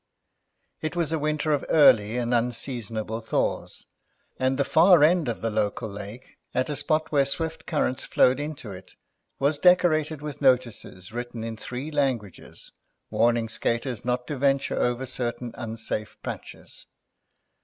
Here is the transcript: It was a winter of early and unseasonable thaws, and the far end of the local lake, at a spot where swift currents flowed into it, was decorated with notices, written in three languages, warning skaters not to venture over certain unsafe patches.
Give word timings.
It 0.81 0.95
was 0.95 1.11
a 1.11 1.19
winter 1.19 1.51
of 1.53 1.63
early 1.69 2.17
and 2.17 2.33
unseasonable 2.33 3.21
thaws, 3.21 3.85
and 4.39 4.57
the 4.57 4.65
far 4.65 5.03
end 5.03 5.27
of 5.29 5.41
the 5.41 5.51
local 5.51 5.87
lake, 5.87 6.39
at 6.55 6.69
a 6.69 6.75
spot 6.75 7.11
where 7.11 7.23
swift 7.23 7.67
currents 7.67 8.03
flowed 8.03 8.39
into 8.39 8.71
it, 8.71 8.95
was 9.37 9.59
decorated 9.59 10.23
with 10.23 10.41
notices, 10.41 11.13
written 11.13 11.43
in 11.43 11.55
three 11.55 11.91
languages, 11.91 12.71
warning 13.11 13.47
skaters 13.47 14.03
not 14.03 14.25
to 14.25 14.37
venture 14.39 14.75
over 14.79 15.05
certain 15.05 15.51
unsafe 15.53 16.17
patches. 16.23 16.87